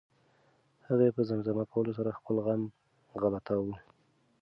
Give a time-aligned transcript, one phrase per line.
[0.87, 2.61] هغه په زمزمه کولو سره خپل غم
[3.21, 3.75] غلطاوه.